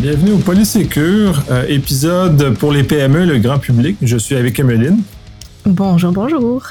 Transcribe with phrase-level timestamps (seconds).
[0.00, 3.98] Bienvenue au Polysécure, euh, épisode pour les PME, le grand public.
[4.00, 5.02] Je suis avec Emeline.
[5.66, 6.62] Bonjour, bonjour.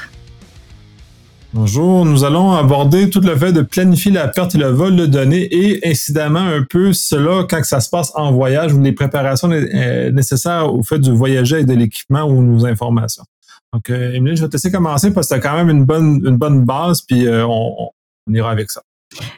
[1.54, 5.06] Bonjour, nous allons aborder tout le fait de planifier la perte et le vol de
[5.06, 9.52] données et incidemment un peu cela quand ça se passe en voyage ou les préparations
[9.52, 13.26] euh, nécessaires au fait du voyager et de l'équipement ou nos informations.
[13.74, 15.86] Donc, euh, Emeline, je vais te laisser commencer parce que tu as quand même une
[15.86, 17.92] bonne, une bonne base, puis on,
[18.28, 18.82] on ira avec ça.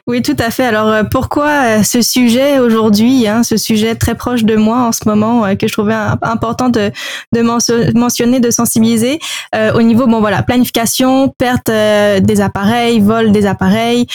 [0.06, 0.64] Oui, tout à fait.
[0.64, 4.92] Alors, euh, pourquoi euh, ce sujet aujourd'hui, hein, ce sujet très proche de moi en
[4.92, 6.90] ce moment, euh, que je trouvais important de,
[7.32, 9.18] de mentionner, de sensibiliser
[9.74, 14.06] au niveau, bon voilà, planification, perte des appareils, vol des appareils.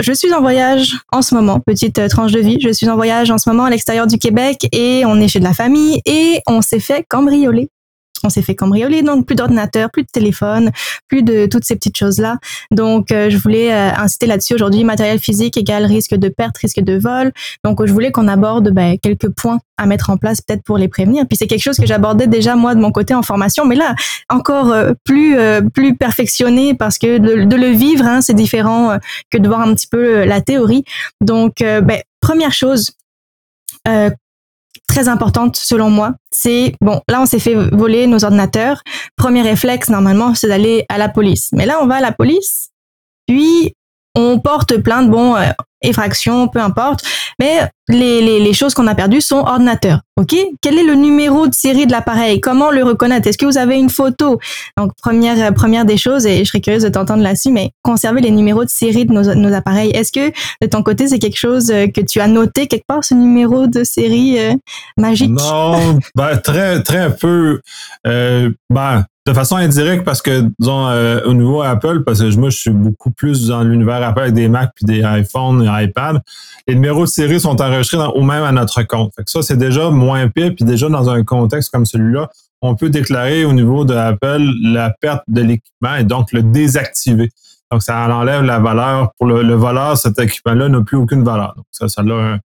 [0.00, 2.58] Je suis en voyage en ce moment, petite tranche de vie.
[2.60, 5.40] Je suis en voyage en ce moment à l'extérieur du Québec et on est chez
[5.40, 7.68] de la famille et on s'est fait cambrioler
[8.24, 10.70] on s'est fait cambrioler, donc plus d'ordinateur, plus de téléphone,
[11.08, 12.38] plus de toutes ces petites choses-là.
[12.70, 16.80] Donc, euh, je voulais euh, inciter là-dessus aujourd'hui, matériel physique égale risque de perte, risque
[16.80, 17.32] de vol.
[17.64, 20.88] Donc, je voulais qu'on aborde ben, quelques points à mettre en place peut-être pour les
[20.88, 21.24] prévenir.
[21.26, 23.94] Puis c'est quelque chose que j'abordais déjà moi de mon côté en formation, mais là
[24.28, 25.36] encore euh, plus
[25.72, 28.98] plus perfectionné parce que de, le vivre, hein, c'est différent
[29.30, 30.84] que de voir un petit peu la théorie.
[31.20, 32.92] Donc, ben, première chose,
[34.90, 38.82] très importante selon moi, c'est bon, là on s'est fait voler nos ordinateurs.
[39.16, 41.50] Premier réflexe normalement, c'est d'aller à la police.
[41.52, 42.70] Mais là on va à la police,
[43.26, 43.74] puis
[44.16, 45.50] on porte plainte, bon, euh,
[45.82, 47.04] effraction, peu importe.
[47.38, 50.00] Mais les, les, les choses qu'on a perdues sont ordinateurs.
[50.16, 50.34] OK?
[50.60, 52.40] Quel est le numéro de série de l'appareil?
[52.40, 53.26] Comment le reconnaître?
[53.26, 54.38] Est-ce que vous avez une photo?
[54.76, 58.20] Donc, première, euh, première des choses, et je serais curieuse de t'entendre là-dessus, mais conserver
[58.20, 59.90] les numéros de série de nos, nos appareils.
[59.90, 63.02] Est-ce que de ton côté, c'est quelque chose euh, que tu as noté quelque part,
[63.02, 64.38] ce numéro de série
[64.96, 65.30] magique?
[65.30, 67.60] Non, ben, très, très peu.
[68.06, 72.48] Euh, ben, de façon indirecte parce que, disons, euh, au niveau Apple, parce que moi,
[72.48, 76.20] je suis beaucoup plus dans l'univers Apple avec des Mac puis des iPhones et iPad,
[76.66, 79.12] les numéros de série sont enregistrés dans, ou même à notre compte.
[79.26, 82.28] Ça, c'est déjà moins pire, puis déjà dans un contexte comme celui-là,
[82.62, 87.30] on peut déclarer au niveau de Apple la perte de l'équipement et donc le désactiver.
[87.70, 89.12] Donc, ça enlève la valeur.
[89.16, 91.54] Pour le, voleur, cet équipement-là n'a plus aucune valeur.
[91.56, 92.38] Donc, ça, ça a un,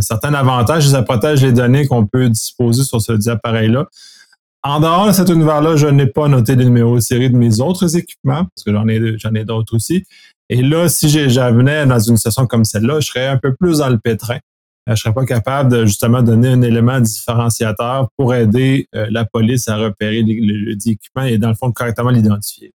[0.00, 3.86] certain avantage ça protège les données qu'on peut disposer sur ce appareil-là.
[4.64, 7.60] En dehors de cet univers-là, je n'ai pas noté les numéros de série de mes
[7.60, 10.04] autres équipements, parce que j'en ai, j'en ai d'autres aussi.
[10.48, 13.88] Et là, si j'avais dans une session comme celle-là, je serais un peu plus dans
[13.88, 14.38] le pétrin.
[14.88, 19.24] Euh, je serais pas capable de justement donner un élément différenciateur pour aider euh, la
[19.24, 22.72] police à repérer l'équipement et dans le fond correctement l'identifier.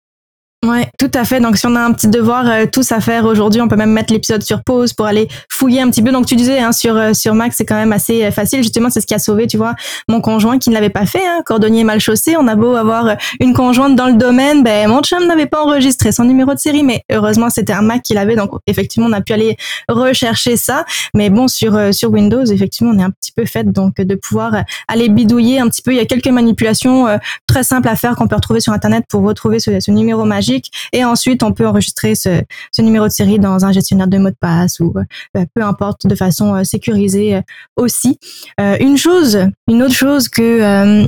[0.66, 1.40] Ouais, tout à fait.
[1.40, 3.92] Donc, si on a un petit devoir euh, tous à faire aujourd'hui, on peut même
[3.92, 6.12] mettre l'épisode sur pause pour aller fouiller un petit peu.
[6.12, 8.64] Donc, tu disais hein, sur euh, sur Mac, c'est quand même assez euh, facile.
[8.64, 9.76] Justement, c'est ce qui a sauvé, tu vois,
[10.10, 12.36] mon conjoint qui ne l'avait pas fait, hein, cordonnier mal chaussé.
[12.40, 16.12] On a beau avoir une conjointe dans le domaine, ben mon chum n'avait pas enregistré
[16.12, 18.36] son numéro de série, mais heureusement c'était un Mac qui l'avait.
[18.36, 19.58] Donc, effectivement, on a pu aller
[19.88, 20.86] rechercher ça.
[21.14, 24.54] Mais bon, sur sur Windows, effectivement, on est un petit peu fait donc de pouvoir
[24.88, 25.92] aller bidouiller un petit peu.
[25.92, 27.06] Il y a quelques manipulations
[27.46, 30.47] très simples à faire qu'on peut retrouver sur Internet pour retrouver ce, ce numéro magique
[30.94, 32.42] et ensuite, on peut enregistrer ce,
[32.80, 34.94] numéro de série dans un gestionnaire de mots de passe ou
[35.36, 37.42] euh, peu importe, de façon euh, sécurisée euh,
[37.76, 38.20] aussi.
[38.58, 41.08] une chose, une autre chose que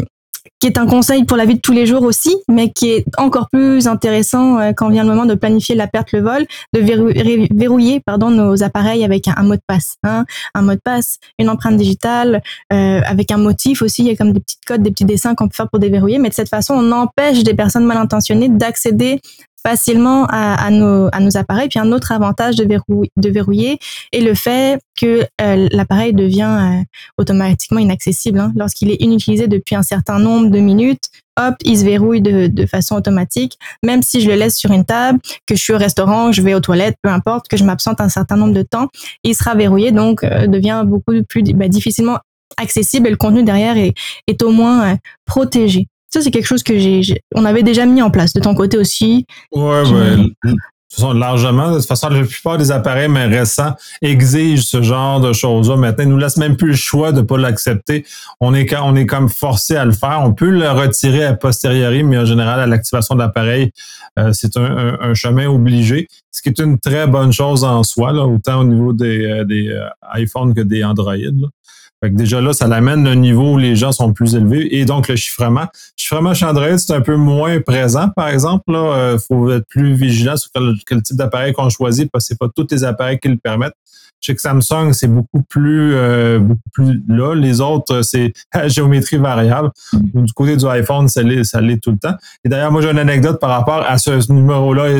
[0.59, 3.05] qui est un conseil pour la vie de tous les jours aussi, mais qui est
[3.17, 6.79] encore plus intéressant quand vient le moment de planifier la perte, le vol, de
[7.55, 9.95] verrouiller pardon, nos appareils avec un, mot de passe.
[10.03, 14.15] Hein, un mot de passe, une empreinte digitale, avec un motif aussi, il y a
[14.15, 16.49] comme des petits codes, des petits dessins qu'on peut faire pour déverrouiller, mais de cette
[16.49, 19.21] façon, on empêche des personnes mal intentionnées d'accéder
[19.65, 21.69] facilement à, nos, appareils.
[21.69, 23.79] Puis un autre avantage de, verrouiller
[24.11, 26.83] est le fait que euh, l'appareil devient euh,
[27.17, 28.39] automatiquement inaccessible.
[28.39, 28.53] Hein.
[28.55, 31.09] Lorsqu'il est inutilisé depuis un certain nombre de minutes,
[31.39, 33.57] hop, il se verrouille de, façon automatique.
[33.83, 36.53] Même si je le laisse sur une table, que je suis au restaurant, je vais
[36.53, 38.89] aux toilettes, peu importe, que je m'absente un certain nombre de temps,
[39.23, 42.19] il sera verrouillé, donc euh, devient beaucoup plus bah, difficilement
[42.57, 45.87] accessible et le contenu derrière est au moins protégé.
[46.09, 48.77] Ça, c'est quelque chose que j'ai, on avait déjà mis en place de ton côté
[48.77, 49.25] aussi.
[49.51, 51.13] Ouais, ouais.
[51.13, 51.71] largement.
[51.71, 55.75] De toute façon, la plupart des appareils mais récents exigent ce genre de choses-là.
[55.75, 58.05] Maintenant, ils nous laissent même plus le choix de ne pas l'accepter.
[58.39, 60.21] On est, on est comme forcé à le faire.
[60.23, 63.71] On peut le retirer a posteriori, mais en général, à l'activation de l'appareil,
[64.17, 68.25] euh, c'est un, chemin obligé, ce qui est une très bonne chose en soi, là,
[68.25, 71.15] autant au niveau des, euh, des euh, iPhones que des Android.
[71.15, 71.47] Là.
[72.01, 74.77] Fait que déjà là, ça l'amène un niveau où les gens sont plus élevés.
[74.77, 75.63] Et donc, le chiffrement.
[75.63, 75.67] Le
[75.97, 78.63] chiffrement chez Android, c'est un peu moins présent, par exemple.
[78.69, 80.49] Il euh, faut être plus vigilant sur
[80.87, 83.73] quel, type d'appareil qu'on choisit, parce que c'est pas tous les appareils qui le permettent.
[84.21, 87.35] Je sais que Samsung, c'est beaucoup plus euh, beaucoup plus là.
[87.35, 88.33] Les autres, c'est
[88.67, 89.71] géométrie variable.
[89.93, 90.23] Mm.
[90.23, 92.15] Du côté du iPhone, ça l'est, ça l'est tout le temps.
[92.43, 94.99] Et d'ailleurs, moi, j'ai une anecdote par rapport à ce numéro-là et,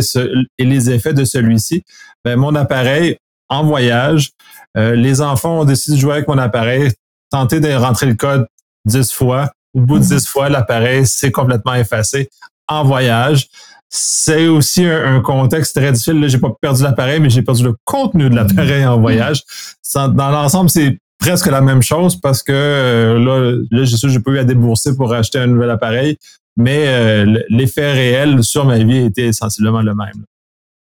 [0.58, 1.84] et les effets de celui-ci.
[2.24, 3.18] Ben, mon appareil,
[3.50, 4.32] en voyage,
[4.78, 6.92] euh, les enfants ont décidé de jouer avec mon appareil
[7.32, 8.48] tenter de rentrer le code
[8.86, 9.52] dix fois.
[9.74, 12.30] Au bout de dix fois, l'appareil s'est complètement effacé
[12.68, 13.48] en voyage.
[13.90, 16.20] C'est aussi un, contexte très difficile.
[16.20, 19.44] Là, j'ai pas perdu l'appareil, mais j'ai perdu le contenu de l'appareil en voyage.
[19.96, 24.22] Dans l'ensemble, c'est presque la même chose parce que euh, là, là j'ai sûr j'ai
[24.22, 26.18] pas eu à débourser pour acheter un nouvel appareil,
[26.56, 30.24] mais euh, l'effet réel sur ma vie était sensiblement le même.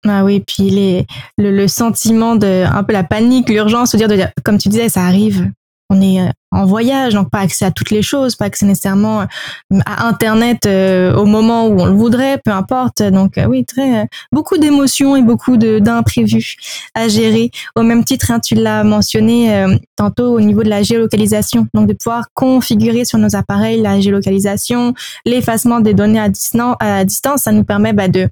[0.04, 1.06] Ah oui, puis les,
[1.38, 5.50] le, sentiment de un peu la panique, l'urgence, de dire, comme tu disais, ça arrive
[5.88, 9.22] on est euh, en voyage, donc pas accès à toutes les choses, pas accès nécessairement
[9.22, 13.02] euh, à Internet euh, au moment où on le voudrait, peu importe.
[13.02, 16.56] Donc oui, très beaucoup d'émotions et beaucoup d'imprévus
[16.94, 17.50] à gérer.
[17.76, 19.66] Au même titre, hein, tu l'as mentionné
[19.96, 24.94] tantôt au niveau de la géolocalisation, donc de pouvoir configurer sur nos appareils la géolocalisation,
[25.24, 28.28] l'effacement des données à, distance, à distance, ça nous permet bah, de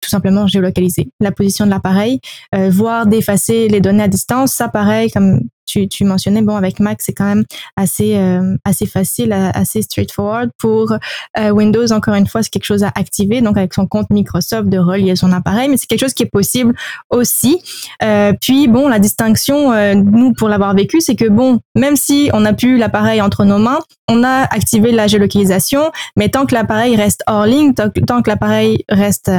[0.00, 2.20] tout simplement géolocaliser la position de l'appareil,
[2.54, 4.52] euh, voire d'effacer les données à distance.
[4.52, 7.44] Ça, pareil, comme tu, tu mentionnais, bon, avec Mac, c'est quand même
[7.76, 10.50] assez, euh, assez facile, assez straightforward.
[10.58, 10.92] Pour
[11.38, 14.68] euh, Windows, encore une fois, c'est quelque chose à activer, donc avec son compte Microsoft
[14.68, 16.74] de relier son appareil, mais c'est quelque chose qui est possible
[17.10, 17.62] aussi.
[18.02, 22.30] Euh, puis, bon, la distinction, euh, nous, pour l'avoir vécu, c'est que, bon, même si
[22.32, 26.54] on n'a plus l'appareil entre nos mains, on a activé la géolocalisation, mais tant que
[26.54, 29.30] l'appareil reste hors ligne, tant que l'appareil reste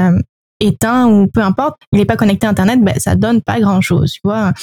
[0.60, 4.12] éteint ou peu importe, il n'est pas connecté à Internet, ben, ça donne pas grand-chose.
[4.14, 4.54] Tu vois,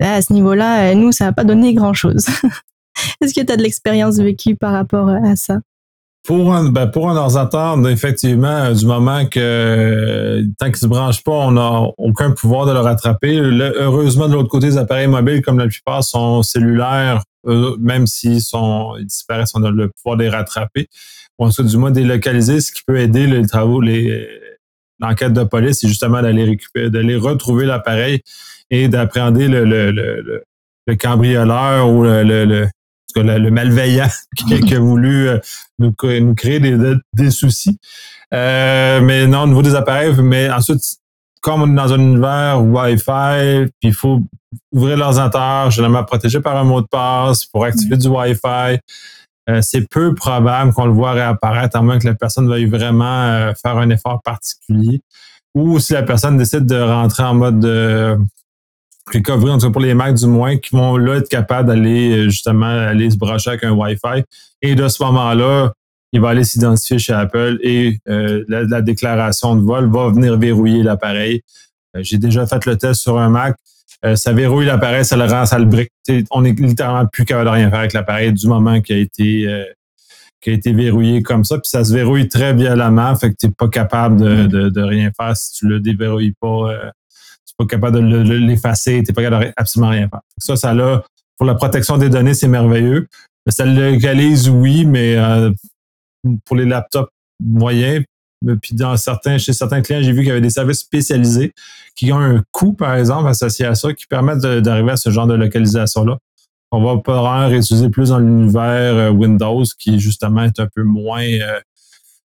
[0.00, 2.26] à ce niveau-là, euh, nous, ça va pas donner grand-chose.
[3.20, 5.58] Est-ce que tu as de l'expérience vécue par rapport à ça?
[6.24, 11.32] Pour un, ben pour un ordinateur, effectivement, du moment que tant qu'il se branche pas,
[11.32, 13.36] on n'a aucun pouvoir de le rattraper.
[13.36, 17.22] heureusement, de l'autre côté, les appareils mobiles, comme la plupart, sont cellulaires,
[17.78, 20.88] même s'ils ils disparaissent, on a le pouvoir de les rattraper.
[21.38, 24.26] Ou en tout du moins délocaliser, ce qui peut aider les travaux, les,
[25.06, 28.22] l'enquête de police, c'est justement d'aller récupérer, d'aller retrouver l'appareil
[28.70, 30.44] et d'appréhender le, le, le,
[30.86, 32.68] le, cambrioleur ou le, le,
[33.16, 35.38] le, malveillant qui, a voulu euh,
[35.78, 36.76] nous, nous créer des,
[37.12, 37.78] des soucis.
[38.32, 40.80] Euh, mais non, au niveau des appareils, mais ensuite,
[41.40, 44.22] comme on est dans un univers Wi-Fi, puis il faut
[44.72, 48.78] ouvrir l'ordinateur, généralement protégé par un mot de passe pour activer du Wi-Fi.
[49.50, 53.24] Euh, c'est peu probable qu'on le voit réapparaître, à moins que la personne veuille vraiment
[53.24, 55.02] euh, faire un effort particulier.
[55.54, 58.16] Ou si la personne décide de rentrer en mode de
[59.12, 62.16] recovery, en tout cas pour les Macs du moins, qui vont là être capables d'aller
[62.16, 64.24] euh, justement aller se brancher avec un Wi-Fi.
[64.62, 65.72] Et de ce moment-là,
[66.12, 71.42] il va aller s'identifier chez Apple et la, déclaration de vol va venir verrouiller l'appareil.
[71.96, 73.56] J'ai déjà fait le test sur un Mac.
[74.04, 75.90] Euh, ça verrouille l'appareil, ça le rend, ça le brique.
[76.30, 79.46] on est littéralement plus capable de rien faire avec l'appareil du moment qu'il a été
[79.46, 79.64] euh,
[80.40, 81.56] qui a été verrouillé comme ça.
[81.56, 84.48] Puis ça se verrouille très violemment, fait que tu n'es pas capable mm.
[84.48, 86.70] de, de, rien faire si tu le déverrouilles pas.
[86.70, 86.90] Euh,
[87.46, 90.20] tu n'es pas capable de l'effacer, tu n'es pas capable de absolument rien faire.
[90.38, 91.02] Ça, ça là,
[91.38, 93.06] pour la protection des données, c'est merveilleux.
[93.48, 95.16] Ça le localise, oui, mais
[96.46, 97.10] pour les laptops
[97.40, 98.04] moyens,
[98.60, 98.76] puis
[99.38, 101.52] chez certains clients, j'ai vu qu'il y avait des services spécialisés
[101.94, 105.26] qui ont un coût, par exemple, associé à ça, qui permettent d'arriver à ce genre
[105.26, 106.18] de localisation-là.
[106.72, 111.22] On va pouvoir utiliser plus dans l'univers euh, Windows, qui justement est un peu moins
[111.22, 111.60] euh,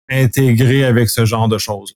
[0.09, 1.95] intégré avec ce genre de choses.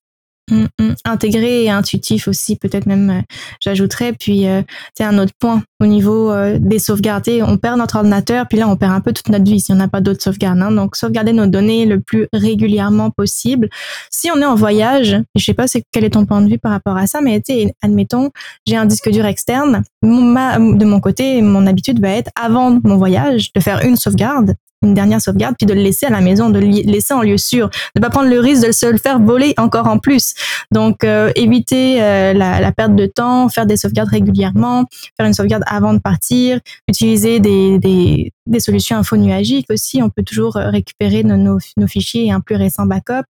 [0.52, 0.96] Mm, mm.
[1.06, 3.22] Intégré et intuitif aussi, peut-être même, euh,
[3.62, 4.12] j'ajouterais.
[4.12, 4.62] Puis, euh,
[4.98, 7.30] c'est un autre point au niveau euh, des sauvegardes.
[7.48, 9.76] on perd notre ordinateur, puis là, on perd un peu toute notre vie si on
[9.76, 10.62] n'a pas d'autres sauvegardes.
[10.62, 10.72] Hein.
[10.72, 13.70] Donc, sauvegarder nos données le plus régulièrement possible.
[14.12, 16.74] Si on est en voyage, je sais pas quel est ton point de vue par
[16.74, 17.42] rapport à ça, mais
[17.82, 18.30] admettons,
[18.68, 19.84] j'ai un disque dur externe.
[20.04, 24.94] de mon côté, mon habitude va être, avant mon voyage, de faire une sauvegarde une
[24.94, 27.70] dernière sauvegarde, puis de le laisser à la maison, de le laisser en lieu sûr,
[27.96, 30.34] de pas prendre le risque de se le faire voler encore en plus.
[30.72, 34.86] Donc, euh, éviter euh, la, perte de temps, faire des sauvegardes régulièrement,
[35.18, 40.02] faire une sauvegarde avant de partir, utiliser des, des, des solutions info nuagiques aussi.
[40.02, 43.26] On peut toujours euh, récupérer nos, nos, fichiers et un plus récent backup.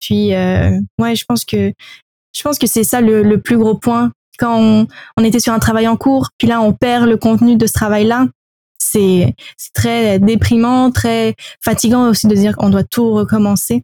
[0.00, 1.72] Puis, ouais, je pense que
[2.36, 5.52] je pense que c'est ça le, le, plus gros point quand on, on, était sur
[5.52, 8.26] un travail en cours, puis là on perd le contenu de ce travail-là,
[8.78, 9.34] c'est
[9.72, 13.82] très déprimant, très fatigant aussi de dire qu'on doit tout recommencer.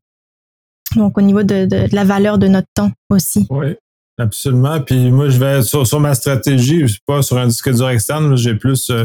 [0.97, 3.47] Donc au niveau de, la valeur de notre temps aussi.
[3.50, 3.76] Oui,
[4.18, 4.80] absolument.
[4.80, 7.88] Puis moi, je vais sur, sur ma stratégie, je suis pas sur un disque dur
[7.88, 9.04] externe, j'ai plus euh,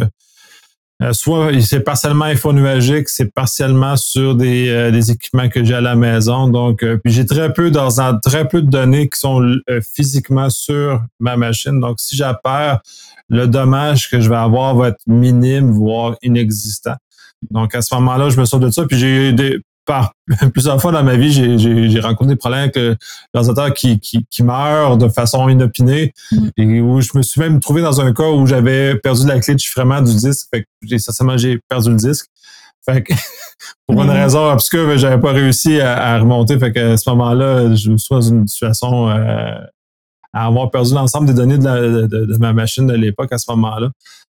[1.02, 5.82] euh, soit c'est partiellement infonuagique, c'est partiellement sur des, euh, des, équipements que j'ai à
[5.82, 6.48] la maison.
[6.48, 9.42] Donc, puis j'ai très peu dans très peu de données qui sont
[9.96, 11.80] physiquement sur ma machine.
[11.80, 12.80] Donc, si j'apperds
[13.28, 16.96] le dommage que je vais avoir va être minime, voire inexistant.
[17.52, 18.86] Donc, à ce moment-là, je me sors de ça.
[18.86, 20.14] Puis j'ai des, par
[20.54, 22.78] plusieurs fois dans ma vie, j'ai rencontré des problèmes avec
[23.34, 26.48] l'ordinateur qui, qui, qui meurt de façon inopinée mm.
[26.58, 29.56] et où je me suis même trouvé dans un cas où j'avais perdu la clé
[29.56, 30.48] de chiffrement du disque.
[30.52, 30.98] Fait que j'ai
[31.38, 32.28] j'ai perdu le disque.
[32.86, 33.14] Fait que,
[33.88, 34.12] pour une mm.
[34.12, 36.58] raison obscure, j'avais pas réussi à, remonter.
[36.60, 39.56] Fait que à ce moment-là, je me suis dans une situation euh,
[40.34, 43.90] à avoir perdu l'ensemble des données de, de, ma machine de l'époque à ce moment-là.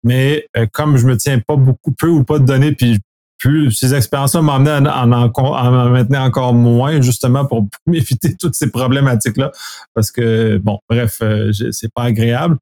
[0.04, 2.98] Mais euh, comme je me tiens pas beaucoup, peu ou pas de données, puis
[3.38, 8.54] plus ces expériences-là m'ont amené à, en, en maintenir encore moins, justement pour m'éviter toutes
[8.54, 9.52] ces problématiques-là.
[9.94, 12.56] Parce que, bon, bref, euh, c'est pas agréable.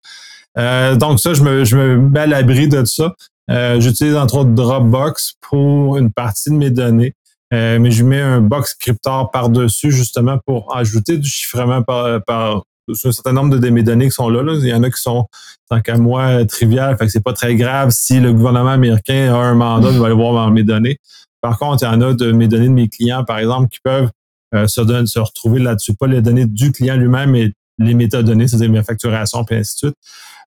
[0.58, 3.14] Euh, donc ça, je me, je me mets à l'abri de ça.
[3.50, 7.14] Euh, j'utilise entre autres Dropbox pour une partie de mes données.
[7.52, 13.12] mais je mets un box scriptor par-dessus justement pour ajouter du chiffrement par, par un
[13.12, 14.54] certain nombre de, mes données qui sont là, là.
[14.54, 15.26] Il y en a qui sont,
[15.68, 16.96] tant qu'à moi, triviales.
[16.96, 20.06] Fait que c'est pas très grave si le gouvernement américain a un mandat, il va
[20.06, 20.98] aller voir mes données.
[21.40, 23.80] Par contre, il y en a de mes données de mes clients, par exemple, qui
[23.82, 24.10] peuvent
[24.54, 25.94] euh, se, se retrouver là-dessus.
[25.94, 29.78] Pas les données du client lui-même, mais les métadonnées, c'est-à-dire mes facturations, puis ainsi de
[29.78, 29.96] suite,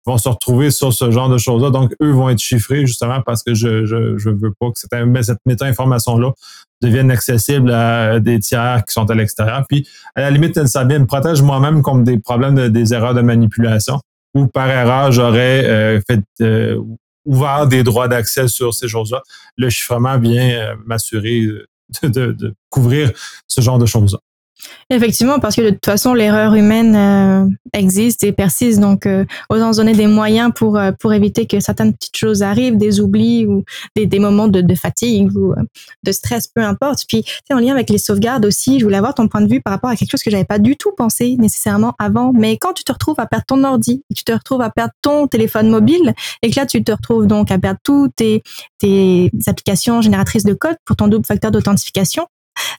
[0.05, 1.69] vont se retrouver sur ce genre de choses-là.
[1.69, 4.91] Donc, eux vont être chiffrés justement parce que je je, je veux pas que cette,
[5.23, 6.31] cette méta-information-là
[6.81, 9.65] devienne accessible à des tiers qui sont à l'extérieur.
[9.67, 13.99] Puis, à la limite, me protège moi-même contre des problèmes des erreurs de manipulation
[14.37, 16.79] ou par erreur, j'aurais euh, fait euh,
[17.25, 19.21] ouvert des droits d'accès sur ces choses-là.
[19.57, 21.47] Le chiffrement vient euh, m'assurer
[22.03, 23.11] de, de, couvrir
[23.47, 24.19] ce genre de choses-là.
[24.89, 28.79] Effectivement, parce que de toute façon, l'erreur humaine euh, existe et persiste.
[28.79, 32.99] Donc, euh, donner des moyens pour, euh, pour éviter que certaines petites choses arrivent, des
[32.99, 33.63] oublis ou
[33.95, 35.55] des, des moments de, fatigue ou euh,
[36.03, 37.05] de stress, peu importe.
[37.07, 39.73] Puis, en lien avec les sauvegardes aussi, je voulais avoir ton point de vue par
[39.73, 42.31] rapport à quelque chose que j'avais pas du tout pensé nécessairement avant.
[42.33, 45.27] Mais quand tu te retrouves à perdre ton ordi, tu te retrouves à perdre ton
[45.27, 48.43] téléphone mobile, et que là, tu te retrouves donc à perdre toutes tes,
[48.79, 52.27] tes applications génératrices de code pour ton double facteur d'authentification,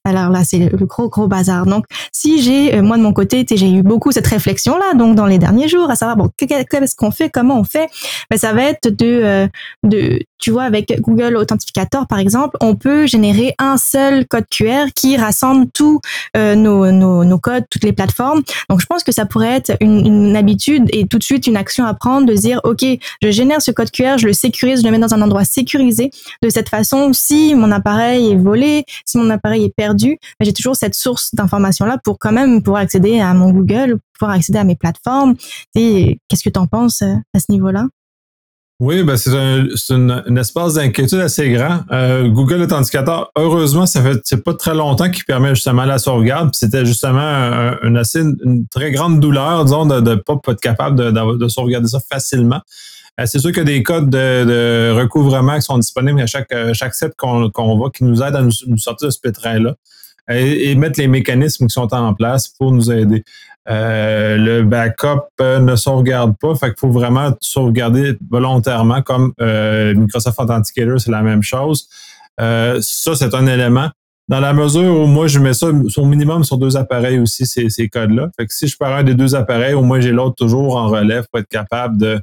[0.04, 1.66] alors là, c'est le gros, gros bazar.
[1.66, 5.26] Donc, si j'ai, euh, moi de mon côté, j'ai eu beaucoup cette réflexion-là, donc dans
[5.26, 7.88] les derniers jours, à savoir, bon, qu'est-ce qu'on fait, comment on fait,
[8.30, 9.48] ben, ça va être de, euh,
[9.82, 14.86] de, tu vois, avec Google Authentificator, par exemple, on peut générer un seul code QR
[14.94, 16.00] qui rassemble tous
[16.36, 18.42] euh, nos, nos, nos, codes, toutes les plateformes.
[18.68, 21.56] Donc, je pense que ça pourrait être une, une, habitude et tout de suite une
[21.56, 22.84] action à prendre de dire, OK,
[23.22, 26.10] je génère ce code QR, je le sécurise, je le mets dans un endroit sécurisé.
[26.42, 30.52] De cette façon, si mon appareil est volé, si mon appareil est perdu, ben, j'ai
[30.52, 34.64] toujours cette source d'information-là pour quand même pouvoir accéder à mon Google, pouvoir accéder à
[34.64, 35.34] mes plateformes.
[35.74, 37.86] Qu'est-ce que tu en penses euh, à ce niveau-là?
[38.80, 41.80] Oui, ben c'est un, une, espace d'inquiétude assez grand.
[41.90, 46.50] Euh, Google Authenticator, heureusement, ça fait c'est pas très longtemps qu'il permet justement la sauvegarde.
[46.52, 51.10] C'était justement un, assez une très grande douleur, disons, de ne pas, être capable de,
[51.10, 52.60] de, sauvegarder ça facilement.
[53.18, 56.54] Euh, c'est sûr qu'il y a des codes de, recouvrement qui sont disponibles à chaque,
[56.72, 59.74] chaque set qu'on qu'on va, qui nous aident à nous, sortir de ce pétrin-là
[60.28, 63.24] et, mettre les mécanismes qui sont en place pour nous aider.
[63.70, 69.94] Euh, le backup euh, ne sauvegarde pas, fait qu'il faut vraiment sauvegarder volontairement, comme euh,
[69.94, 71.88] Microsoft Authenticator, c'est la même chose.
[72.38, 73.90] ça, c'est un élément.
[74.28, 77.88] Dans la mesure où moi, je mets ça au minimum sur deux appareils aussi, ces,
[77.88, 78.28] codes-là.
[78.36, 80.88] Fait que si je pars un des deux appareils, au moins j'ai l'autre toujours en
[80.88, 82.20] relève pour être capable de,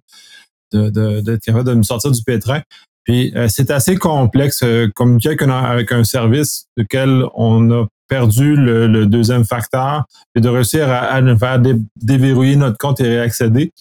[0.72, 2.62] de, de, de me sortir du pétrin.
[3.06, 4.64] Puis c'est assez complexe
[4.96, 10.50] communiquer avec un, avec un service duquel on a perdu le, deuxième facteur et de
[10.50, 11.62] réussir à, à faire
[11.96, 13.72] déverrouiller notre compte et réaccéder.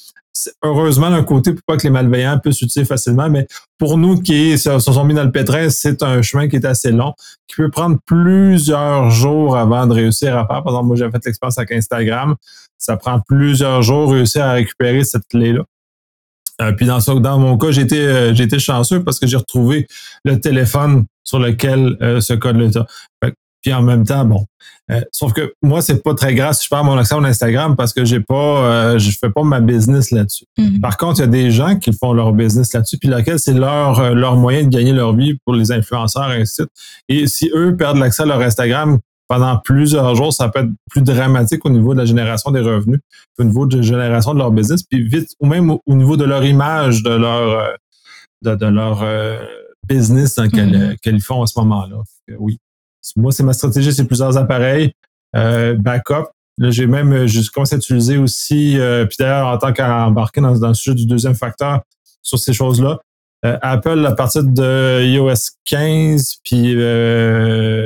[0.62, 3.46] Heureusement, d'un côté, pour pas que les malveillants puissent l'utiliser facilement, mais
[3.78, 6.90] pour nous qui se sont mis dans le pétrin, c'est un chemin qui est assez
[6.90, 7.14] long,
[7.46, 10.62] qui peut prendre plusieurs jours avant de réussir à faire.
[10.64, 12.34] Par exemple, moi, j'ai fait l'expérience avec Instagram.
[12.78, 15.62] Ça prend plusieurs jours réussir à récupérer cette clé-là.
[16.60, 19.86] Euh, puis dans, dans mon cas, j'étais euh, j'étais chanceux parce que j'ai retrouvé
[20.24, 22.86] le téléphone sur lequel euh, ce code-là
[23.64, 24.44] puis en même temps, bon.
[24.90, 27.74] Euh, sauf que moi, c'est pas très grave si je perds mon accès à Instagram
[27.74, 30.44] parce que j'ai pas, euh, je fais pas ma business là-dessus.
[30.58, 30.80] Mm-hmm.
[30.80, 33.54] Par contre, il y a des gens qui font leur business là-dessus, puis laquelle c'est
[33.54, 36.70] leur, euh, leur moyen de gagner leur vie pour les influenceurs et ainsi de suite.
[37.08, 41.02] Et si eux perdent l'accès à leur Instagram pendant plusieurs jours, ça peut être plus
[41.02, 43.00] dramatique au niveau de la génération des revenus,
[43.38, 46.24] au niveau de la génération de leur business, puis vite, ou même au, niveau de
[46.24, 47.76] leur image, de leur,
[48.42, 49.04] de, leur
[49.88, 50.98] business dans mm-hmm.
[50.98, 51.96] qu'ils font à ce moment-là.
[52.38, 52.58] Oui.
[53.16, 54.92] Moi, c'est ma stratégie, c'est plusieurs appareils,
[55.36, 56.28] euh, backup.
[56.58, 60.40] Là, j'ai même euh, j'ai commencé à utiliser aussi, euh, puis d'ailleurs, en tant qu'embarqué
[60.40, 61.82] dans, dans le sujet du deuxième facteur
[62.22, 63.00] sur ces choses-là,
[63.44, 66.74] Apple, à partir de iOS 15, puis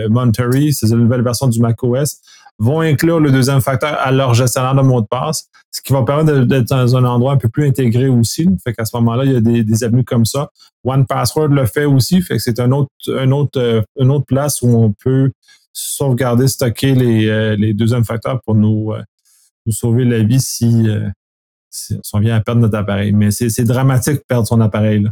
[0.08, 2.20] Monterey, c'est une nouvelle version du macOS,
[2.58, 6.02] vont inclure le deuxième facteur à leur gestionnaire de mot de passe, ce qui va
[6.02, 8.48] permettre d'être dans un endroit un peu plus intégré aussi.
[8.64, 10.50] Fait qu'à ce moment-là, il y a des, avenues comme ça.
[10.84, 14.26] One Password le fait aussi, fait que c'est un autre, un autre, euh, une autre
[14.26, 15.30] place où on peut
[15.72, 19.02] sauvegarder, stocker les, euh, les deuxièmes facteurs pour nous, euh,
[19.70, 20.88] sauver la vie si,
[21.70, 23.12] si, on vient à perdre notre appareil.
[23.12, 25.02] Mais c'est dramatique de perdre son appareil.
[25.02, 25.10] Là.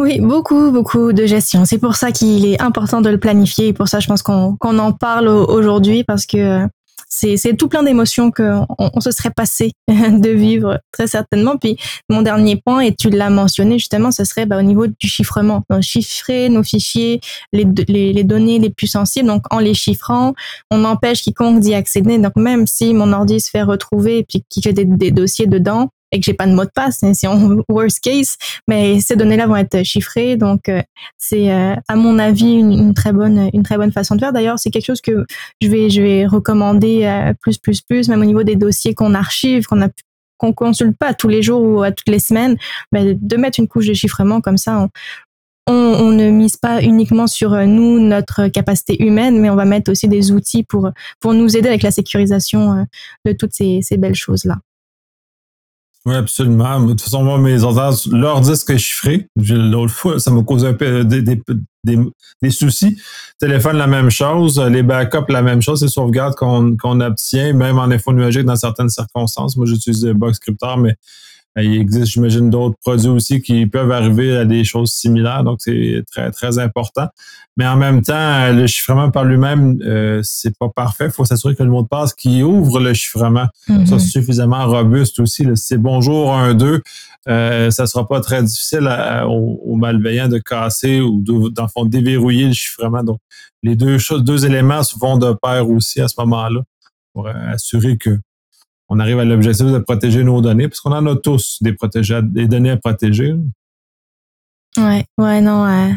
[0.00, 1.64] Oui, beaucoup, beaucoup de gestion.
[1.64, 3.68] C'est pour ça qu'il est important de le planifier.
[3.68, 6.68] Et pour ça, je pense qu'on qu'on en parle aujourd'hui parce que
[7.08, 11.56] c'est tout plein d'émotions qu'on on se serait passé de vivre très certainement.
[11.56, 11.76] Puis
[12.08, 15.64] mon dernier point, et tu l'as mentionné justement, ce serait bah, au niveau du chiffrement.
[15.68, 17.20] Donc, chiffrer nos fichiers,
[17.52, 19.26] les, les, les, données les plus sensibles.
[19.26, 20.34] Donc en les chiffrant,
[20.70, 22.18] on empêche quiconque d'y accéder.
[22.18, 25.46] Donc même si mon ordi se fait retrouver et puis qu'il fait des, des dossiers
[25.46, 28.36] dedans, et que j'ai pas de mot de passe, hein, c'est en worst case,
[28.66, 30.82] mais ces données-là vont être chiffrées, donc euh,
[31.18, 34.32] c'est euh, à mon avis une, très bonne une très bonne façon de faire.
[34.32, 35.26] D'ailleurs, c'est quelque chose que
[35.60, 39.14] je vais je vais recommander euh, plus plus plus, même au niveau des dossiers qu'on
[39.14, 39.88] archive, qu'on a
[40.38, 42.56] qu'on consulte pas tous les jours ou à toutes les semaines,
[42.92, 44.78] mais de mettre une couche de chiffrement comme ça,
[45.66, 49.90] on, on, ne mise pas uniquement sur nous, notre capacité humaine, mais on va mettre
[49.90, 52.86] aussi des outils pour, pour nous aider avec la sécurisation
[53.24, 54.58] de toutes ces, ces belles choses-là.
[56.06, 56.80] Oui, absolument.
[56.80, 59.28] De toute façon, moi, mes ordinateurs, leur disque est chiffré.
[59.36, 61.42] L'autre fois, ça m'a causé un peu des, des,
[61.84, 61.98] des,
[62.40, 62.96] des, soucis.
[63.38, 64.58] Téléphone, la même chose.
[64.58, 65.80] Les backups, la même chose.
[65.80, 69.56] C'est sauvegarde qu'on obtient, même en info numérique dans certaines circonstances.
[69.56, 70.94] Moi, j'utilise Box Cryptor, mais
[71.60, 75.44] il existe, j'imagine, d'autres produits aussi qui peuvent arriver à des choses similaires.
[75.44, 77.08] Donc, c'est très, très important.
[77.56, 81.06] Mais en même temps, le chiffrement par lui-même, euh, c'est pas parfait.
[81.06, 83.98] Il faut s'assurer que le mot de passe qui ouvre le chiffrement soit mm-hmm.
[83.98, 85.44] suffisamment robuste aussi.
[85.56, 86.82] C'est bonjour 1, 2.
[87.28, 88.88] Euh, ça sera pas très difficile
[89.26, 93.02] aux, malveillants de casser ou de, dans fond, déverrouiller le chiffrement.
[93.02, 93.18] Donc,
[93.64, 96.60] les deux choses, deux éléments vont de pair aussi à ce moment-là
[97.12, 98.18] pour assurer que
[98.88, 101.76] on arrive à l'objectif de protéger nos données, parce qu'on en a tous des,
[102.22, 103.34] des données à protéger.
[104.76, 105.94] Ouais, ouais, non, ouais.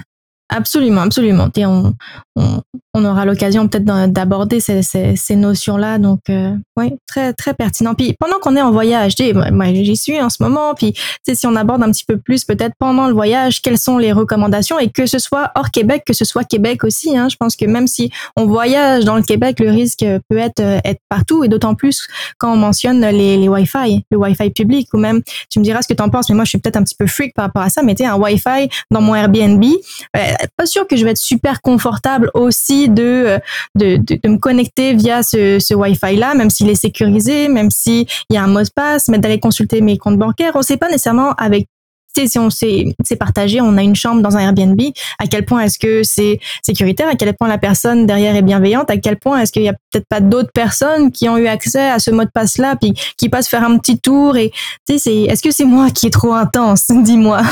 [0.54, 1.48] Absolument, absolument.
[1.56, 1.96] Et on,
[2.36, 2.62] on,
[2.94, 5.98] on aura l'occasion peut-être d'aborder ces, ces, ces notions-là.
[5.98, 7.94] Donc, euh, oui, très, très pertinent.
[7.94, 9.14] Puis pendant qu'on est en voyage,
[9.54, 10.74] moi, j'y suis en ce moment.
[10.76, 10.94] Puis,
[11.26, 14.78] si on aborde un petit peu plus, peut-être pendant le voyage, quelles sont les recommandations?
[14.78, 17.18] Et que ce soit hors Québec, que ce soit Québec aussi.
[17.18, 20.60] Hein, je pense que même si on voyage dans le Québec, le risque peut être
[20.60, 22.08] euh, être partout et d'autant plus
[22.40, 25.88] quand on mentionne les, les Wi-Fi, le Wi-Fi public ou même, tu me diras ce
[25.88, 27.62] que tu en penses, mais moi, je suis peut-être un petit peu freak par rapport
[27.62, 27.84] à ça.
[27.84, 30.20] Mais tu un Wi-Fi dans mon Airbnb, euh,
[30.58, 33.40] pas sûr que je vais être super confortable aussi de,
[33.76, 38.08] de, de, me connecter via ce, ce Wi-Fi là, même s'il est sécurisé, même s'il
[38.30, 40.54] y a un mot de passe, mais d'aller consulter mes comptes bancaires.
[40.56, 41.68] On sait pas nécessairement avec
[42.16, 44.80] si on s'est partagé, on a une chambre dans un Airbnb,
[45.20, 48.90] à quel point est-ce que c'est sécuritaire, à quel point la personne derrière est bienveillante,
[48.90, 51.90] à quel point est-ce qu'il y a peut-être pas d'autres personnes qui ont eu accès
[51.90, 54.52] à ce mot de passe-là, puis qui passent faire un petit tour et
[54.88, 57.44] tu est-ce que c'est moi qui est trop intense, dis-moi.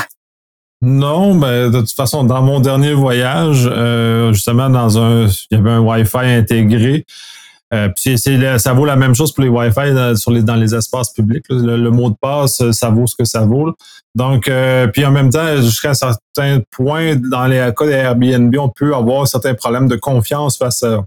[0.81, 5.55] Non, mais de toute façon, dans mon dernier voyage, euh, justement, dans un, il y
[5.55, 7.05] avait un Wi-Fi intégré.
[7.73, 10.73] Euh, puis c'est, ça vaut la même chose pour les Wi-Fi dans, les, dans les
[10.73, 11.43] espaces publics.
[11.49, 13.75] Le, mot de passe, ça vaut ce que ça vaut.
[14.15, 18.55] Donc, euh, puis en même temps, jusqu'à un certain point, dans les cas des Airbnb,
[18.57, 21.03] on peut avoir certains problèmes de confiance face à,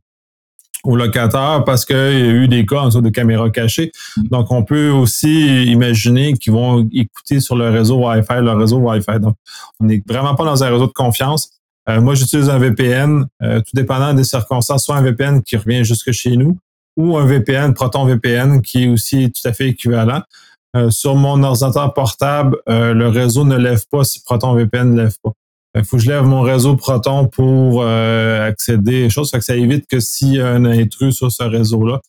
[0.85, 3.93] aux locataires parce qu'il y a eu des cas en de caméras cachées.
[4.17, 9.21] Donc, on peut aussi imaginer qu'ils vont écouter sur le réseau Wi-Fi, le réseau Wi-Fi.
[9.21, 9.37] Donc,
[9.81, 11.51] on n'est vraiment pas dans un réseau de confiance.
[11.89, 15.85] Euh, moi, j'utilise un VPN, euh, tout dépendant des circonstances, soit un VPN qui revient
[15.85, 16.59] jusque chez nous
[16.97, 20.23] ou un VPN, Proton VPN, qui est aussi tout à fait équivalent.
[20.75, 25.17] Euh, sur mon ordinateur portable, le réseau ne lève pas si Proton VPN ne lève
[25.23, 25.33] pas.
[25.75, 29.31] Il faut que je lève mon réseau Proton pour euh, accéder aux choses.
[29.31, 32.01] que ça évite que s'il y a un intrus sur ce réseau-là,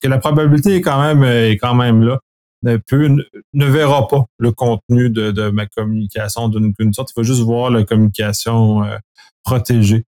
[0.00, 2.20] que la probabilité est quand même est quand même là,
[2.62, 3.08] ne, peut,
[3.52, 7.10] ne verra pas le contenu de, de ma communication d'une sorte.
[7.10, 8.96] Il faut juste voir la communication euh,
[9.44, 10.04] protégée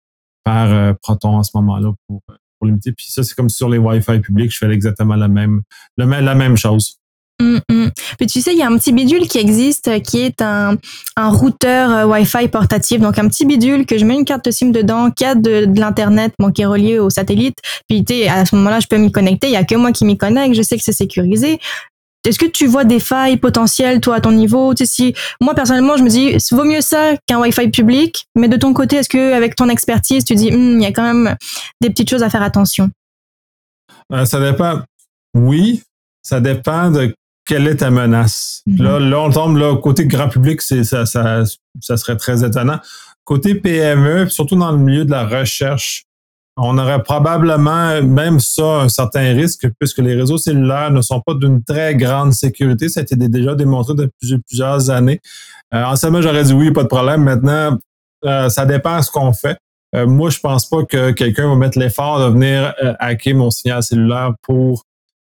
[0.45, 2.93] par euh, Proton à ce moment-là pour, pour limiter.
[2.93, 5.63] Puis ça, c'est comme sur les Wi-Fi publics, je fais exactement la même,
[5.97, 7.00] la même chose.
[7.41, 7.91] Mm, mm.
[8.19, 10.77] Puis tu sais, il y a un petit bidule qui existe, euh, qui est un,
[11.17, 13.01] un routeur euh, Wi-Fi portatif.
[13.01, 16.35] Donc un petit bidule que je mets une carte SIM dedans, qui a de, l'internet,
[16.39, 17.59] bon, qui est relié au satellite.
[17.89, 19.49] Puis tu à ce moment-là, je peux m'y connecter.
[19.49, 20.55] Il y a que moi qui m'y connecte.
[20.55, 21.59] Je sais que c'est sécurisé.
[22.27, 24.75] Est-ce que tu vois des failles potentielles, toi, à ton niveau?
[24.75, 28.27] Tu sais, si, Moi, personnellement, je me dis, vaut mieux ça qu'un Wi-Fi public.
[28.37, 30.93] Mais de ton côté, est-ce que avec ton expertise, tu dis, hmm, il y a
[30.93, 31.37] quand même
[31.81, 32.91] des petites choses à faire attention?
[34.13, 34.83] Euh, Ça dépend.
[35.35, 35.83] Oui,
[36.23, 37.15] ça dépend de
[37.51, 38.63] quelle est ta menace?
[38.69, 38.83] Mhm.
[38.85, 41.43] Là, là, on tombe là, côté grand public, c'est ça, ça,
[41.81, 42.79] ça serait très étonnant.
[43.25, 46.05] Côté PME, surtout dans le milieu de la recherche,
[46.57, 51.35] on aurait probablement même ça un certain risque puisque les réseaux cellulaires ne sont pas
[51.35, 52.89] d'une très grande sécurité.
[52.89, 55.21] Ça a été déjà démontré depuis plusieurs années.
[55.75, 57.25] Euh, en ce moment, j'aurais dit oui, pas de problème.
[57.25, 57.79] Maintenant,
[58.27, 59.59] euh, ça dépend de ce qu'on fait.
[59.97, 63.83] Euh, moi, je pense pas que quelqu'un va mettre l'effort de venir hacker mon signal
[63.83, 64.85] cellulaire pour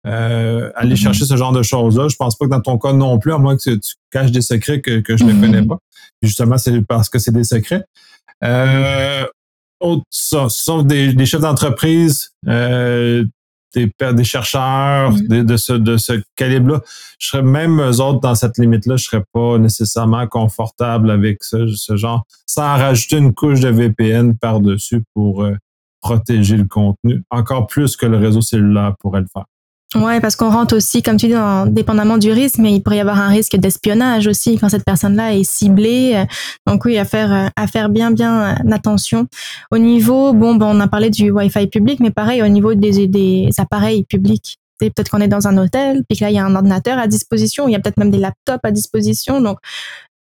[0.06, 0.96] aller mm-hmm.
[0.96, 2.08] chercher ce genre de choses-là.
[2.08, 4.42] Je pense pas que dans ton cas non plus, à moins que tu caches des
[4.42, 5.40] secrets que, je ne mm-hmm.
[5.40, 5.78] connais pas.
[6.22, 7.84] justement, c'est parce que c'est des secrets.
[8.44, 9.26] Euh,
[10.10, 13.24] ce sont des, chefs d'entreprise, euh,
[13.74, 16.80] des, des chercheurs de, ce, de ce calibre-là.
[17.18, 21.66] Je serais même eux autres dans cette limite-là, je serais pas nécessairement confortable avec ce,
[21.68, 25.56] ce genre, sans rajouter une couche de VPN par-dessus pour euh,
[26.00, 29.44] protéger le contenu, encore plus que le réseau cellulaire pourrait le faire.
[29.94, 31.34] Ouais, parce qu'on rentre aussi, comme tu dis,
[31.68, 35.34] dépendamment du risque, mais il pourrait y avoir un risque d'espionnage aussi quand cette personne-là
[35.34, 36.24] est ciblée.
[36.66, 39.26] Donc oui, à faire, à faire bien, bien attention.
[39.70, 43.06] Au niveau, bon, ben, on a parlé du Wi-Fi public, mais pareil, au niveau des,
[43.06, 44.58] des appareils publics.
[44.78, 47.06] Peut-être qu'on est dans un hôtel, puis que là, il y a un ordinateur à
[47.06, 49.40] disposition, il y a peut-être même des laptops à disposition.
[49.40, 49.58] Donc,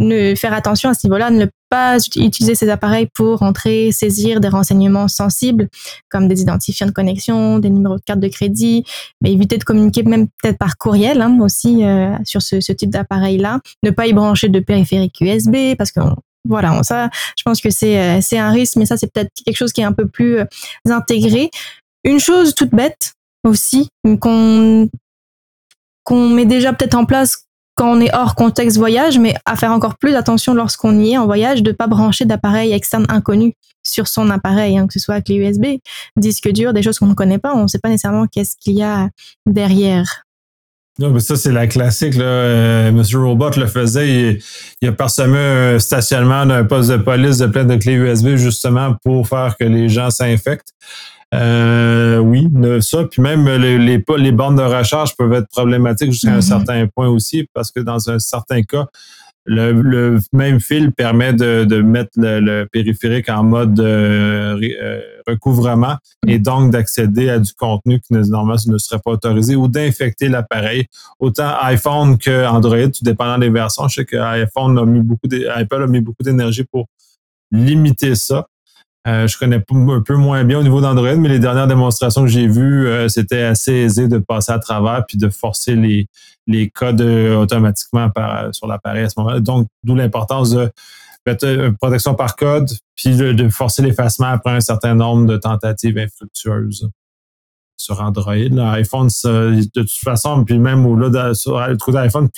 [0.00, 4.48] ne faire attention à ce niveau-là, ne pas utiliser ces appareils pour entrer, saisir des
[4.48, 5.68] renseignements sensibles
[6.08, 8.84] comme des identifiants de connexion, des numéros de carte de crédit,
[9.20, 13.60] mais éviter de communiquer même peut-être par courriel hein, aussi euh, sur ce, type d'appareil-là.
[13.82, 16.00] Ne pas y brancher de périphérique USB parce que
[16.46, 19.56] voilà, ça, je pense que c'est euh, c'est un risque, mais ça c'est peut-être quelque
[19.56, 20.44] chose qui est un peu plus euh,
[20.90, 21.50] intégré.
[22.04, 23.14] Une chose toute bête
[23.44, 23.88] aussi
[24.20, 24.88] qu'on
[26.02, 27.44] qu'on met déjà peut-être en place
[27.76, 31.18] quand on est hors contexte voyage, mais à faire encore plus attention lorsqu'on y est
[31.18, 35.20] en voyage, de pas brancher d'appareil externe inconnu sur son appareil, hein, que ce soit
[35.20, 35.80] clé USB,
[36.16, 38.74] disque dur, des choses qu'on ne connaît pas, on ne sait pas nécessairement qu'est-ce qu'il
[38.74, 39.08] y a
[39.46, 40.24] derrière.
[41.00, 42.14] Non, mais ça, c'est la classique.
[42.14, 42.92] Là.
[42.92, 44.38] Monsieur Robot le faisait.
[44.80, 48.94] Il, a parsemé un stationnement d'un poste de police de plein de clés USB justement
[49.02, 50.72] pour faire que les gens s'infectent.
[51.34, 52.48] Euh, oui,
[52.80, 53.04] ça.
[53.04, 56.42] Puis même les, les, les, bornes de recharge peuvent être problématiques jusqu'à un mm-hmm.
[56.42, 58.86] certain point aussi, parce que dans un certain cas,
[59.46, 66.38] le, même fil permet de, de mettre le, périphérique en mode euh, euh, recouvrement et
[66.38, 70.86] donc d'accéder à du contenu qui normalement ne serait pas autorisé ou d'infecter l'appareil.
[71.18, 73.88] Autant iPhone que Android, tout dépendant des versions.
[73.88, 76.86] Je sais que iPhone a mis beaucoup Apple a mis beaucoup d'énergie pour
[77.52, 78.46] limiter ça.
[79.06, 82.28] Euh, je connais un peu moins bien au niveau d'Android, mais les dernières démonstrations que
[82.28, 86.06] j'ai vues, euh, c'était assez aisé de passer à travers puis de forcer les,
[86.46, 88.10] les codes euh, automatiquement
[88.52, 89.40] sur l'appareil à ce moment-là.
[89.40, 90.72] Donc, d'où l'importance de
[91.80, 96.88] protection par code, puis de, forcer l'effacement après un certain nombre de tentatives infructueuses
[97.76, 98.34] sur Android.
[98.34, 102.28] L'iPhone, de toute façon, puis même au-delà sur le d'iPhone,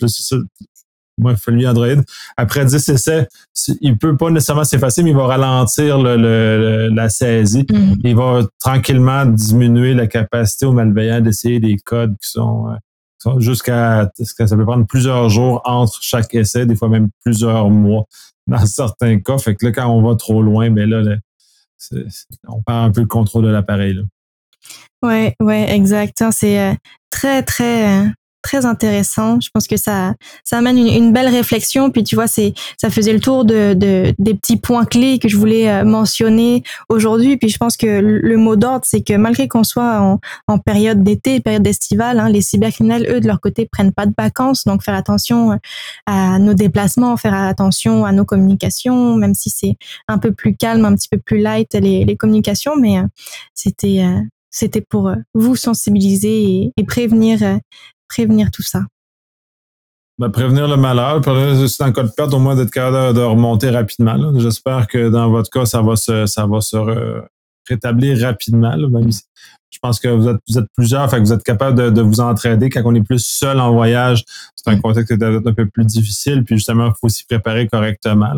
[1.18, 2.02] moi, lui Android.
[2.36, 3.28] Après 10 essais,
[3.80, 7.66] il peut pas nécessairement s'effacer, mais il va ralentir le, la saisie.
[7.70, 7.94] Mm.
[8.04, 14.10] Il va tranquillement diminuer la capacité aux malveillants d'essayer des codes qui sont, euh, jusqu'à
[14.14, 18.04] ça peut prendre plusieurs jours entre chaque essai, des fois même plusieurs mois
[18.46, 19.38] dans certains cas.
[19.38, 21.16] Fait que là, quand on va trop loin, ben là,
[22.46, 24.00] on perd un peu le contrôle de l'appareil.
[25.02, 26.22] Ouais, ouais, exact.
[26.30, 26.74] C'est euh,
[27.10, 28.08] très, très, euh,
[28.42, 29.40] très intéressant.
[29.40, 31.90] Je pense que ça, ça amène une, belle réflexion.
[31.90, 35.28] Puis tu vois, c'est, ça faisait le tour de, de, des petits points clés que
[35.28, 37.36] je voulais euh, mentionner aujourd'hui.
[37.36, 40.00] Puis je pense que le mot d'ordre, c'est que malgré qu'on soit
[40.46, 44.14] en, période d'été, période estivale, hein, les cybercriminels, eux, de leur côté, prennent pas de
[44.16, 44.64] vacances.
[44.64, 45.56] Donc faire attention euh,
[46.06, 49.76] à nos déplacements, faire attention à nos communications, même si c'est
[50.08, 52.76] un peu plus calme, un petit peu plus light les, les communications.
[52.76, 53.06] Mais euh,
[53.54, 54.04] c'était
[54.50, 57.58] c'était pour vous sensibiliser et prévenir
[58.08, 58.82] prévenir tout ça?
[60.18, 61.20] Ben, prévenir le malheur.
[61.68, 64.38] C'est un cas de perte, au moins d'être capable de, remonter rapidement.
[64.38, 66.76] J'espère que dans votre cas, ça va se, ça va se
[67.68, 68.74] rétablir rapidement.
[68.78, 72.20] je pense que vous êtes, vous êtes plusieurs, fait que vous êtes capable de, vous
[72.20, 72.70] entraider.
[72.70, 74.80] Quand on est plus seul en voyage, c'est un mm.
[74.80, 76.44] contexte un peu plus difficile.
[76.44, 78.32] Puis justement, il faut s'y préparer correctement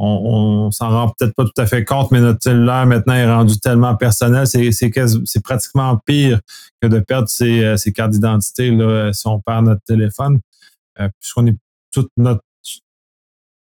[0.00, 3.30] on, on s'en rend peut-être pas tout à fait compte, mais notre cellulaire maintenant est
[3.30, 6.40] rendu tellement personnel, c'est c'est pratiquement pire
[6.80, 10.40] que de perdre ses, euh, ses cartes d'identité là, si on perd notre téléphone,
[10.98, 11.56] euh, puisqu'on est
[11.92, 12.42] toute notre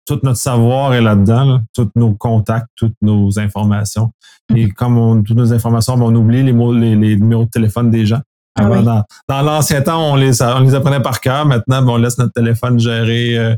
[0.06, 4.12] tout notre savoir est là-dedans, tous nos contacts, toutes nos informations.
[4.54, 4.72] Et mm-hmm.
[4.74, 8.06] comme on, toutes nos informations, on oublie les, mots, les, les numéros de téléphone des
[8.06, 8.20] gens.
[8.58, 11.44] Ah dans, dans l'ancien temps, on les, on les apprenait par cœur.
[11.44, 13.56] Maintenant, on laisse notre téléphone gérer euh,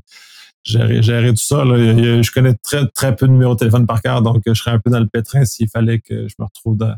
[0.68, 1.64] gérer, tout ça.
[1.64, 4.78] Je connais très, très peu de numéros de téléphone par cœur, donc je serais un
[4.78, 6.94] peu dans le pétrin s'il fallait que je me retrouve dans,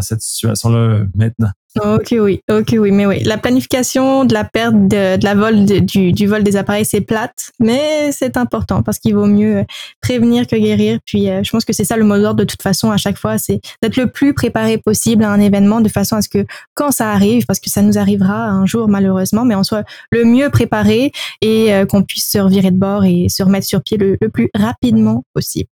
[0.00, 1.50] cette situation-là maintenant.
[1.76, 3.22] Ok, oui, ok, oui, mais oui.
[3.24, 7.52] La planification de la perte de, la vol du, du, vol des appareils, c'est plate,
[7.60, 9.64] mais c'est important parce qu'il vaut mieux
[10.00, 10.98] prévenir que guérir.
[11.04, 13.18] Puis, euh, je pense que c'est ça le mot d'ordre de toute façon à chaque
[13.18, 16.46] fois, c'est d'être le plus préparé possible à un événement de façon à ce que
[16.74, 20.24] quand ça arrive, parce que ça nous arrivera un jour malheureusement, mais on soit le
[20.24, 23.98] mieux préparé et euh, qu'on puisse se revirer de bord et se remettre sur pied
[23.98, 25.68] le, plus rapidement possible.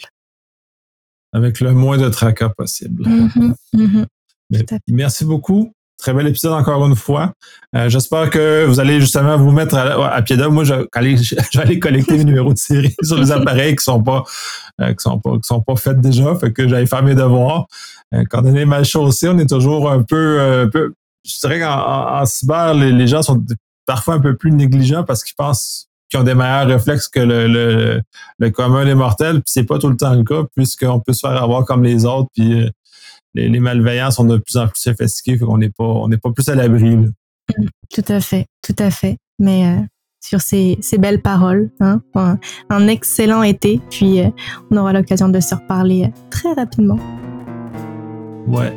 [1.33, 3.03] Avec le moins de tracas possible.
[3.05, 4.05] Mm-hmm, mm-hmm.
[4.89, 5.71] Merci beaucoup.
[6.03, 7.31] Très bel épisode encore une fois.
[7.77, 10.51] Euh, j'espère que vous allez justement vous mettre à, pied d'œuvre.
[10.51, 10.73] Moi, je,
[11.79, 14.25] collecter mes numéros de série sur les appareils qui sont pas
[14.81, 16.35] euh, qui sont pas qui sont pas faits déjà.
[16.35, 17.67] Fait que j'allais faire mes devoirs.
[18.13, 22.25] Euh, quand on est mal chaussé, on est toujours un peu, peu je dirais qu'en
[22.25, 23.41] cyber, les, gens sont
[23.85, 27.47] parfois un peu plus négligents parce qu'ils pensent qu'ils ont des meilleurs réflexes que le,
[27.47, 28.01] le,
[28.39, 29.35] le commun des mortels.
[29.35, 32.03] Puis c'est pas tout le temps le cas, puisqu'on peut se faire avoir comme les
[32.03, 32.27] autres.
[32.35, 32.69] Puis
[33.33, 36.31] les, malveillants sont de plus en plus sophistiqués, fait qu'on n'est pas, on n'est pas
[36.31, 36.95] plus à l'abri.
[36.95, 37.11] Mm,
[37.93, 39.17] tout à fait, tout à fait.
[39.39, 39.81] Mais euh,
[40.21, 42.01] sur ces, belles paroles, hein,
[42.69, 44.29] un, excellent été, puis euh,
[44.71, 46.99] on aura l'occasion de se reparler euh, très rapidement.
[48.47, 48.73] Ouais.